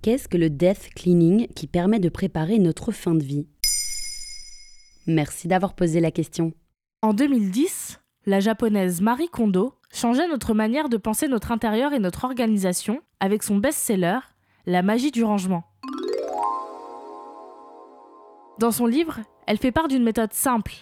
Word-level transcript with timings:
Qu'est-ce 0.00 0.28
que 0.28 0.36
le 0.36 0.48
death 0.48 0.90
cleaning 0.94 1.48
qui 1.48 1.66
permet 1.66 1.98
de 1.98 2.08
préparer 2.08 2.60
notre 2.60 2.92
fin 2.92 3.16
de 3.16 3.24
vie? 3.24 3.48
Merci 5.08 5.48
d'avoir 5.48 5.74
posé 5.74 5.98
la 5.98 6.12
question. 6.12 6.52
En 7.02 7.12
2010, 7.14 7.98
la 8.26 8.38
japonaise 8.38 9.00
Marie 9.00 9.28
Kondo 9.28 9.74
changeait 9.92 10.28
notre 10.28 10.54
manière 10.54 10.88
de 10.88 10.98
penser 10.98 11.26
notre 11.26 11.50
intérieur 11.50 11.92
et 11.92 11.98
notre 11.98 12.24
organisation 12.24 13.00
avec 13.18 13.42
son 13.42 13.56
best-seller 13.56 14.20
La 14.66 14.82
magie 14.82 15.10
du 15.10 15.24
rangement. 15.24 15.64
Dans 18.60 18.70
son 18.70 18.86
livre, 18.86 19.18
elle 19.48 19.58
fait 19.58 19.72
part 19.72 19.88
d'une 19.88 20.04
méthode 20.04 20.32
simple. 20.32 20.74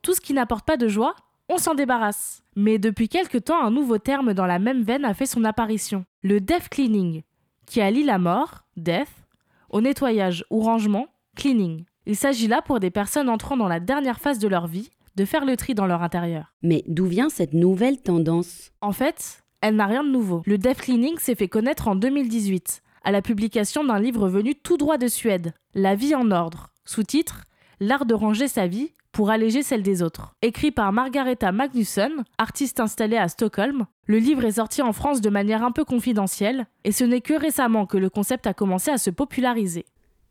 Tout 0.00 0.14
ce 0.14 0.20
qui 0.20 0.32
n'apporte 0.32 0.64
pas 0.64 0.76
de 0.76 0.86
joie, 0.86 1.16
on 1.48 1.58
s'en 1.58 1.74
débarrasse. 1.74 2.44
Mais 2.54 2.78
depuis 2.78 3.08
quelque 3.08 3.38
temps, 3.38 3.60
un 3.60 3.72
nouveau 3.72 3.98
terme 3.98 4.32
dans 4.32 4.46
la 4.46 4.60
même 4.60 4.84
veine 4.84 5.04
a 5.04 5.14
fait 5.14 5.26
son 5.26 5.44
apparition, 5.44 6.04
le 6.22 6.40
death 6.40 6.68
cleaning, 6.68 7.22
qui 7.70 7.80
allie 7.80 8.02
la 8.02 8.18
mort, 8.18 8.64
death, 8.76 9.28
au 9.70 9.80
nettoyage 9.80 10.44
ou 10.50 10.60
rangement, 10.60 11.06
cleaning. 11.36 11.84
Il 12.04 12.16
s'agit 12.16 12.48
là 12.48 12.62
pour 12.62 12.80
des 12.80 12.90
personnes 12.90 13.28
entrant 13.28 13.56
dans 13.56 13.68
la 13.68 13.78
dernière 13.78 14.18
phase 14.18 14.40
de 14.40 14.48
leur 14.48 14.66
vie 14.66 14.90
de 15.14 15.24
faire 15.24 15.44
le 15.44 15.56
tri 15.56 15.74
dans 15.74 15.86
leur 15.86 16.02
intérieur. 16.02 16.52
Mais 16.62 16.82
d'où 16.88 17.06
vient 17.06 17.28
cette 17.28 17.54
nouvelle 17.54 18.02
tendance? 18.02 18.72
En 18.80 18.90
fait, 18.90 19.44
elle 19.60 19.76
n'a 19.76 19.86
rien 19.86 20.02
de 20.02 20.10
nouveau. 20.10 20.42
Le 20.46 20.58
death 20.58 20.80
cleaning 20.80 21.16
s'est 21.18 21.36
fait 21.36 21.46
connaître 21.46 21.86
en 21.86 21.94
2018, 21.94 22.82
à 23.04 23.12
la 23.12 23.22
publication 23.22 23.84
d'un 23.84 24.00
livre 24.00 24.28
venu 24.28 24.56
tout 24.56 24.76
droit 24.76 24.98
de 24.98 25.06
Suède, 25.06 25.54
La 25.72 25.94
vie 25.94 26.16
en 26.16 26.32
ordre, 26.32 26.70
sous-titre 26.84 27.44
L'art 27.78 28.04
de 28.04 28.14
ranger 28.14 28.48
sa 28.48 28.66
vie 28.66 28.90
pour 29.12 29.30
alléger 29.30 29.62
celle 29.62 29.82
des 29.82 30.02
autres. 30.02 30.34
Écrit 30.42 30.70
par 30.70 30.92
Margareta 30.92 31.52
Magnusson, 31.52 32.10
artiste 32.38 32.80
installée 32.80 33.16
à 33.16 33.28
Stockholm, 33.28 33.86
le 34.06 34.18
livre 34.18 34.44
est 34.44 34.52
sorti 34.52 34.82
en 34.82 34.92
France 34.92 35.20
de 35.20 35.30
manière 35.30 35.64
un 35.64 35.72
peu 35.72 35.84
confidentielle, 35.84 36.66
et 36.84 36.92
ce 36.92 37.04
n'est 37.04 37.20
que 37.20 37.34
récemment 37.34 37.86
que 37.86 37.98
le 37.98 38.10
concept 38.10 38.46
a 38.46 38.54
commencé 38.54 38.90
à 38.90 38.98
se 38.98 39.10
populariser. 39.10 39.84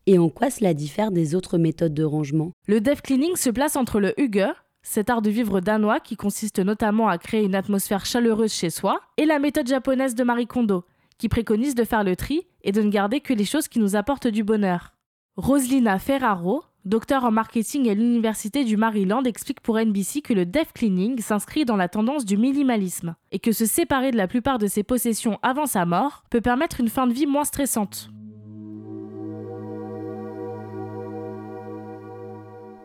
Et 0.06 0.17
en 0.17 0.30
quoi 0.30 0.50
cela 0.50 0.73
diffère 0.73 1.12
des 1.12 1.36
autres 1.36 1.58
méthodes 1.58 1.94
de 1.94 2.04
rangement? 2.04 2.52
Le 2.67 2.81
death 2.81 3.02
cleaning 3.02 3.36
se 3.36 3.50
place 3.50 3.76
entre 3.76 4.00
le 4.00 4.20
hygge, 4.20 4.54
cet 4.82 5.09
art 5.09 5.22
de 5.22 5.30
vivre 5.30 5.59
danois 5.59 6.00
qui 6.00 6.16
consiste 6.16 6.59
notamment 6.59 7.09
à 7.09 7.17
créer 7.17 7.44
une 7.44 7.56
atmosphère 7.56 8.06
chaleureuse 8.06 8.54
chez 8.54 8.70
soi, 8.70 9.02
et 9.17 9.26
la 9.26 9.39
méthode 9.39 9.67
japonaise 9.67 10.16
de 10.16 10.23
Marie 10.23 10.48
Kondo, 10.48 10.86
qui 11.17 11.30
préconise 11.30 11.76
de 11.76 11.84
faire 11.84 12.04
le 12.04 12.16
tri 12.16 12.48
et 12.64 12.72
de 12.72 12.82
ne 12.82 12.89
garder 12.89 13.20
que 13.20 13.34
les 13.34 13.45
choses 13.45 13.67
qui 13.67 13.80
nous 13.80 13.95
apportent 13.95 14.28
du 14.28 14.44
bonheur. 14.44 14.95
Roselina 15.36 16.00
Ferraro, 16.00 16.64
docteur 16.86 17.24
en 17.24 17.32
marketing 17.32 17.90
à 17.90 17.94
l'Université 17.94 18.64
du 18.64 18.78
Maryland, 18.78 19.24
explique 19.24 19.62
pour 19.62 19.78
NBC 19.78 20.22
que 20.22 20.34
le 20.34 20.46
death 20.46 20.74
cleaning 20.74 21.20
s'inscrit 21.20 21.66
dans 21.66 21.76
la 21.76 21.90
tendance 21.90 22.26
du 22.26 22.38
minimalisme 22.38 23.16
et 23.32 23.40
que 23.40 23.52
se 23.52 23.66
séparer 23.66 24.12
de 24.12 24.18
la 24.18 24.28
plupart 24.28 24.58
de 24.58 24.68
ses 24.68 24.84
possessions 24.84 25.40
avant 25.42 25.66
sa 25.66 25.86
mort 25.86 26.24
peut 26.30 26.42
permettre 26.42 26.80
une 26.80 26.90
fin 26.90 27.08
de 27.08 27.14
vie 27.14 27.28
moins 27.28 27.44
stressante. 27.44 28.10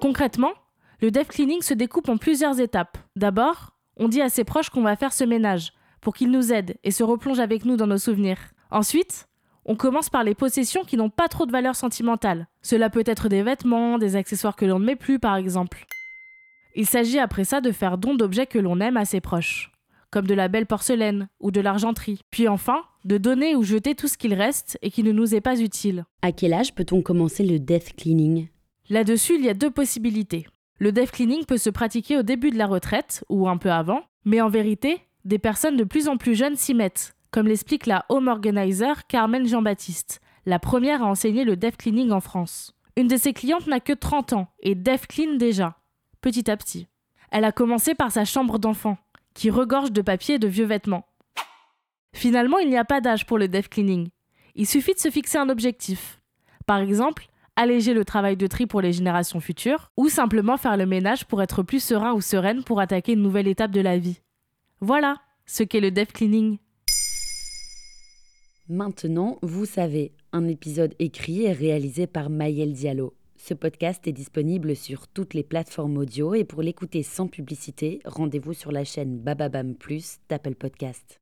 Concrètement, 0.01 0.53
le 1.01 1.11
death 1.11 1.29
cleaning 1.29 1.63
se 1.63 1.75
découpe 1.75 2.09
en 2.09 2.19
plusieurs 2.19 2.61
étapes. 2.61 2.99
D'abord, 3.17 3.71
on 3.97 4.09
dit 4.09 4.21
à 4.21 4.29
ses 4.29 4.45
proches 4.45 4.71
qu'on 4.71 4.83
va 4.83 4.97
faire 4.97 5.13
ce 5.13 5.25
ménage 5.25 5.73
pour 6.01 6.15
qu'ils 6.15 6.31
nous 6.31 6.53
aident 6.53 6.77
et 6.85 6.91
se 6.91 7.03
replongent 7.03 7.41
avec 7.41 7.65
nous 7.65 7.77
dans 7.77 7.87
nos 7.87 7.99
souvenirs. 7.99 8.39
Ensuite, 8.71 9.29
on 9.65 9.77
commence 9.77 10.11
par 10.11 10.25
les 10.25 10.35
possessions 10.35 10.85
qui 10.85 10.97
n'ont 10.97 11.11
pas 11.11 11.29
trop 11.29 11.47
de 11.47 11.53
valeur 11.53 11.77
sentimentale. 11.77 12.49
Cela 12.63 12.91
peut 12.91 13.05
être 13.07 13.29
des 13.29 13.43
vêtements, 13.43 13.99
des 13.99 14.17
accessoires 14.17 14.57
que 14.57 14.65
l'on 14.65 14.79
ne 14.79 14.85
met 14.85 14.97
plus 14.97 15.19
par 15.19 15.37
exemple. 15.37 15.87
Il 16.77 16.87
s'agit 16.87 17.19
après 17.19 17.45
ça 17.45 17.61
de 17.61 17.71
faire 17.71 17.99
don 17.99 18.15
d'objets 18.15 18.47
que 18.47 18.59
l'on 18.59 18.81
aime 18.81 18.97
à 18.97 19.05
ses 19.05 19.21
proches, 19.21 19.71
comme 20.11 20.27
de 20.27 20.35
la 20.35 20.49
belle 20.49 20.67
porcelaine 20.67 21.29
ou 21.41 21.51
de 21.51 21.61
l'argenterie. 21.61 22.21
Puis 22.31 22.49
enfin, 22.49 22.83
de 23.05 23.17
donner 23.17 23.55
ou 23.55 23.63
jeter 23.63 23.95
tout 23.95 24.09
ce 24.09 24.19
qu'il 24.19 24.35
reste 24.35 24.79
et 24.83 24.91
qui 24.91 25.03
ne 25.03 25.13
nous 25.13 25.35
est 25.35 25.41
pas 25.41 25.61
utile. 25.61 26.05
À 26.23 26.33
quel 26.33 26.53
âge 26.53 26.75
peut-on 26.75 27.03
commencer 27.03 27.45
le 27.45 27.59
death 27.59 27.95
cleaning? 27.97 28.49
Là-dessus, 28.91 29.37
il 29.37 29.45
y 29.45 29.49
a 29.49 29.55
deux 29.55 29.71
possibilités. 29.71 30.47
Le 30.79 30.91
death 30.91 31.13
cleaning 31.13 31.45
peut 31.45 31.59
se 31.59 31.71
pratiquer 31.71 32.19
au 32.19 32.23
début 32.23 32.51
de 32.51 32.59
la 32.59 32.67
retraite 32.67 33.25
ou 33.29 33.49
un 33.49 33.57
peu 33.57 33.71
avant, 33.71 34.03
mais 34.25 34.41
en 34.41 34.49
vérité, 34.49 34.99
des 35.25 35.39
personnes 35.39 35.77
de 35.77 35.85
plus 35.85 36.09
en 36.09 36.17
plus 36.17 36.35
jeunes 36.35 36.57
s'y 36.57 36.75
mettent, 36.75 37.15
comme 37.35 37.49
l'explique 37.49 37.87
la 37.87 38.07
home 38.11 38.29
organizer 38.29 39.09
Carmen 39.09 39.45
Jean-Baptiste, 39.45 40.21
la 40.47 40.61
première 40.61 41.03
à 41.03 41.07
enseigner 41.07 41.43
le 41.43 41.57
death 41.57 41.77
cleaning 41.77 42.13
en 42.13 42.21
France. 42.21 42.77
Une 42.97 43.09
de 43.09 43.17
ses 43.17 43.33
clientes 43.33 43.67
n'a 43.67 43.81
que 43.81 43.93
30 43.93 44.35
ans 44.35 44.47
et 44.61 44.77
death 44.77 45.09
clean 45.09 45.35
déjà, 45.35 45.77
petit 46.21 46.49
à 46.49 46.57
petit. 46.57 46.87
Elle 47.33 47.43
a 47.43 47.51
commencé 47.51 47.97
par 47.97 48.13
sa 48.13 48.25
chambre 48.25 48.61
d'enfant, 48.61 48.99
qui 49.35 49.51
regorge 49.51 49.91
de 49.91 50.01
papier 50.01 50.37
et 50.37 50.39
de 50.39 50.47
vieux 50.47 50.65
vêtements. 50.65 51.09
Finalement, 52.13 52.59
il 52.59 52.71
n'y 52.71 52.79
a 52.79 52.85
pas 52.85 53.01
d'âge 53.01 53.27
pour 53.27 53.37
le 53.37 53.49
death 53.49 53.69
cleaning. 53.69 54.11
Il 54.55 54.69
suffit 54.69 54.95
de 54.95 55.01
se 55.01 55.11
fixer 55.11 55.39
un 55.39 55.49
objectif. 55.49 56.21
Par 56.67 56.79
exemple, 56.79 57.27
alléger 57.57 57.95
le 57.95 58.05
travail 58.05 58.37
de 58.37 58.47
tri 58.47 58.69
pour 58.69 58.81
les 58.81 58.93
générations 58.93 59.41
futures, 59.41 59.91
ou 59.97 60.09
simplement 60.09 60.57
faire 60.57 60.77
le 60.77 60.87
ménage 60.87 61.25
pour 61.25 61.43
être 61.43 61.65
plus 61.65 61.83
serein 61.83 62.13
ou 62.13 62.21
sereine 62.21 62.63
pour 62.63 62.79
attaquer 62.79 63.15
une 63.15 63.23
nouvelle 63.23 63.49
étape 63.49 63.73
de 63.73 63.81
la 63.81 63.99
vie. 63.99 64.21
Voilà 64.81 65.17
ce 65.47 65.65
qu'est 65.65 65.81
le 65.81 65.91
death 65.91 66.13
cleaning. 66.13 66.59
Maintenant, 68.69 69.39
vous 69.43 69.67
savez, 69.67 70.13
un 70.33 70.49
épisode 70.49 70.95
écrit 70.99 71.43
et 71.43 71.53
réalisé 71.53 72.07
par 72.07 72.31
Maël 72.31 72.73
Diallo. 72.73 73.13
Ce 73.37 73.53
podcast 73.53 74.07
est 74.07 74.13
disponible 74.13 74.75
sur 74.75 75.07
toutes 75.07 75.35
les 75.35 75.43
plateformes 75.43 75.99
audio 75.99 76.35
et 76.35 76.45
pour 76.45 76.63
l'écouter 76.63 77.03
sans 77.03 77.29
publicité, 77.29 78.01
rendez-vous 78.07 78.55
sur 78.55 78.73
la 78.73 78.85
chaîne 78.85 79.19
Bababam 79.19 79.75
Plus 79.75 80.17
d'Apple 80.31 80.55
Podcast. 80.55 81.19